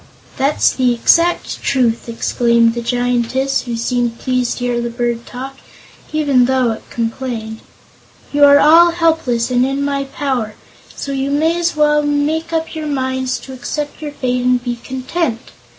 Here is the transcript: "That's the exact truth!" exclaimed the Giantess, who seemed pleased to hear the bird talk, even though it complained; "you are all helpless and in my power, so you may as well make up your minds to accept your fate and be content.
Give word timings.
"That's 0.35 0.71
the 0.73 0.95
exact 0.95 1.61
truth!" 1.61 2.09
exclaimed 2.09 2.73
the 2.73 2.81
Giantess, 2.81 3.61
who 3.65 3.75
seemed 3.77 4.17
pleased 4.17 4.53
to 4.57 4.63
hear 4.65 4.81
the 4.81 4.89
bird 4.89 5.27
talk, 5.27 5.57
even 6.11 6.45
though 6.45 6.71
it 6.71 6.89
complained; 6.89 7.59
"you 8.33 8.43
are 8.43 8.57
all 8.57 8.89
helpless 8.93 9.51
and 9.51 9.63
in 9.63 9.85
my 9.85 10.05
power, 10.05 10.55
so 10.95 11.11
you 11.11 11.29
may 11.29 11.55
as 11.59 11.75
well 11.75 12.01
make 12.01 12.51
up 12.51 12.73
your 12.73 12.87
minds 12.87 13.37
to 13.41 13.53
accept 13.53 14.01
your 14.01 14.11
fate 14.13 14.43
and 14.43 14.63
be 14.63 14.77
content. 14.83 15.51